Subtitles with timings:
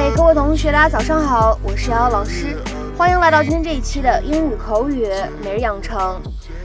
[0.00, 2.56] 嗨，各位同学，大家早上好，我是瑶瑶老师，
[2.96, 5.06] 欢迎来到今天这一期的英语口语
[5.44, 6.18] 每日养成。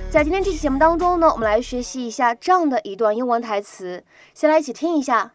[0.10, 5.34] 在今天这期节目当中呢，我们来学习一下这样的一段英文台词，先来一起听一下。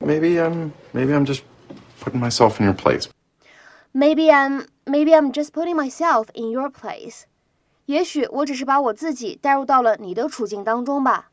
[0.00, 1.40] Maybe I'm maybe I'm just
[2.04, 3.06] putting myself in your place.
[3.94, 7.22] Maybe I'm maybe I'm just putting myself in your place.
[7.86, 11.30] 也许我只是把我自己带入到了你的处境当中吧。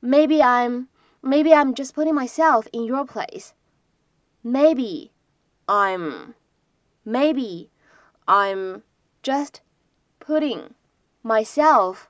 [0.00, 0.86] Maybe I'm
[1.20, 3.48] maybe I'm just putting myself in your place.
[4.43, 5.11] Maybe
[5.65, 6.33] I'm
[7.05, 7.69] maybe
[8.25, 8.81] I'm
[9.21, 9.61] just
[10.19, 10.71] putting
[11.23, 12.07] myself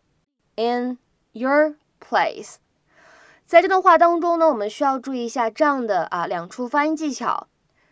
[0.55, 0.97] in
[1.31, 2.55] your place。
[3.45, 7.47] 在这段话当中呢，我们需要注意一下这样的啊两处发音技巧。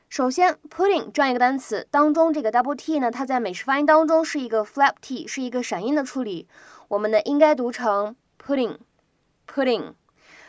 [0.10, 6.48] 首先，putting 这样一个单词当中，这个 double t 呢，它在美式发音当中是一个 flap t，是一个闪音的处理。
[6.88, 9.94] 我们呢应该读成 pudding，pudding。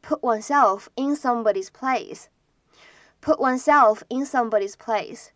[0.00, 2.28] Put oneself in somebody's place。
[3.22, 5.28] Put oneself in somebody's place。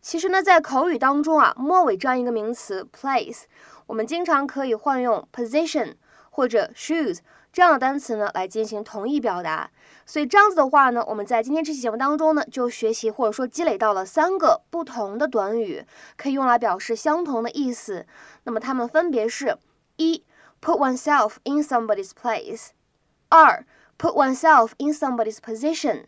[0.00, 3.42] 其实呢，在口语当中啊，末尾这样一个名词 place，
[3.86, 5.94] 我们经常可以换用 position
[6.30, 7.18] 或者 shoes
[7.52, 9.70] 这样的单词呢来进行同义表达。
[10.06, 15.84] 所以这样子的话呢，我们在今天这期节目当中呢，就学习或者说积累到了三个不同的短语，
[16.16, 18.06] 可以用来表示相同的意思。
[18.44, 19.58] 那么它们分别是：
[19.96, 20.24] 一
[20.62, 22.68] ，put oneself in somebody's place；
[23.28, 23.66] 二
[23.98, 26.04] ，put oneself in somebody's position；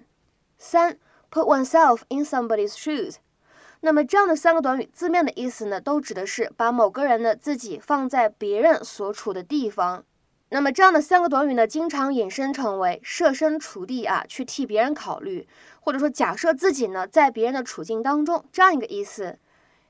[0.56, 0.98] 三
[1.32, 3.16] ，put oneself in somebody's shoes。
[3.80, 10.04] 那么这样的三个短语字面的意思呢，都指的是把某个人的自己放在别人所处的地方。
[10.50, 15.48] 那么这样的三个短语呢，经常引申成为设身处地啊，去替别人考虑，
[15.80, 19.38] 或者说假设自己呢在别人的处境当中这样一个意思。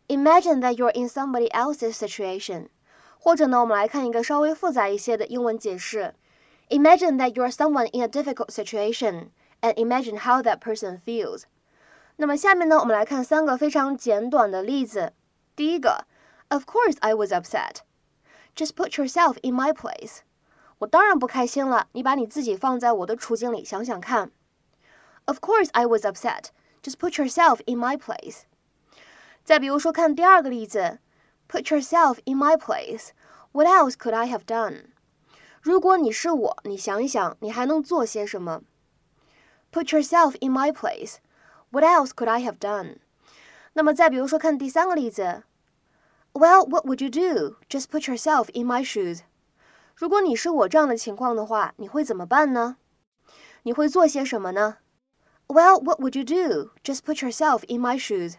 [0.08, 2.68] Imagine that you're in somebody else's situation。
[3.18, 6.14] 或者呢，我们来看一个稍微复杂一些的英文解释
[6.70, 9.26] ：Imagine that you're someone in a difficult situation
[9.61, 11.43] and imagine how that person feels。
[12.15, 15.13] 那么下面呢，我们来看三个非常简短的例子。
[15.55, 16.05] 第一个，
[16.49, 20.19] Of course I was upset。Just put yourself in my place。
[20.79, 24.31] 我当然不开心了，你把你自己放在我的处境里想想看。
[25.25, 26.45] Of course I was upset.
[26.81, 28.43] Just put yourself in my place.
[29.43, 30.99] 再比如说，看第二个例子，
[31.49, 33.09] Put yourself in my place.
[33.51, 34.85] What else could I have done?
[35.61, 38.61] 如果你是我，你想一想，你还能做些什么
[39.71, 41.17] ？Put yourself in my place.
[41.71, 42.97] What else could I have done?
[43.73, 45.43] 那么再比如说，看第三个例子，
[46.33, 47.57] Well, what would you do?
[47.69, 49.21] Just put yourself in my shoes.
[49.95, 52.77] 如果你是我这样的情况的话，你会怎么办呢？
[53.63, 54.77] 你会做些什么呢？
[55.47, 56.71] Well, what would you do?
[56.83, 58.35] Just put yourself in my shoes.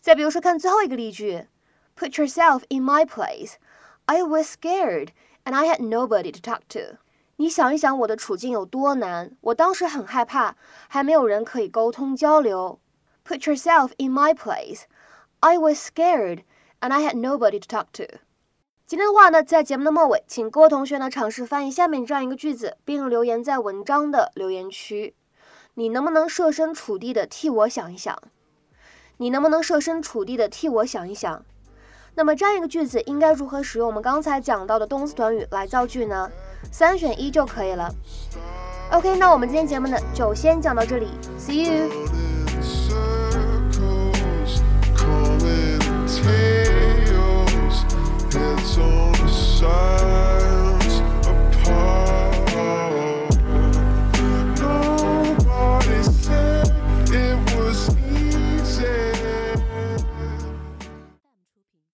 [0.00, 1.46] 再比如说，看最后一个例句，
[1.96, 3.54] Put yourself in my place.
[4.04, 5.08] I was scared
[5.44, 6.98] and I had nobody to talk to.
[7.41, 10.53] 你想一想我的处境有多难，我当时很害怕，
[10.87, 12.79] 还没有人可以沟通交流。
[13.27, 14.83] Put yourself in my place.
[15.39, 16.43] I was scared
[16.81, 18.19] and I had nobody to talk to.
[18.85, 25.15] 今天的话呢，在节目的末尾，请各位同学呢尝试翻译下面这样一个句子，并留言在文章的留言区。
[25.73, 28.21] 你能不能设身处地的替我想一想？
[29.17, 31.43] 你能不能设身处地的替我想一想？
[32.13, 36.29] 那么这样一个句子应该如何使用我们刚才讲到的动词短语来造句呢？
[36.71, 37.93] 三选一就可以了。
[38.91, 41.07] OK，那我们今天节目呢就先讲到这里
[41.37, 42.30] ，See you。